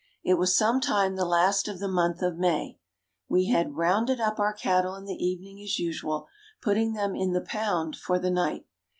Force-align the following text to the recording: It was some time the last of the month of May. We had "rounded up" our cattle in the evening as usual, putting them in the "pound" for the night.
It 0.23 0.39
was 0.39 0.57
some 0.57 0.81
time 0.81 1.15
the 1.15 1.25
last 1.25 1.67
of 1.67 1.77
the 1.77 1.87
month 1.87 2.23
of 2.23 2.35
May. 2.35 2.79
We 3.29 3.49
had 3.49 3.77
"rounded 3.77 4.19
up" 4.19 4.39
our 4.39 4.51
cattle 4.51 4.95
in 4.95 5.05
the 5.05 5.23
evening 5.23 5.61
as 5.61 5.77
usual, 5.77 6.27
putting 6.59 6.93
them 6.93 7.15
in 7.15 7.33
the 7.33 7.41
"pound" 7.41 7.95
for 7.95 8.17
the 8.17 8.31
night. 8.31 8.65